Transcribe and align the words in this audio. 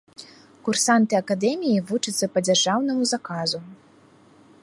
Курсанты 0.67 1.13
акадэміі 1.21 1.83
вучацца 1.91 2.25
па 2.37 2.43
дзяржаўнаму 2.47 3.03
заказу. 3.13 3.59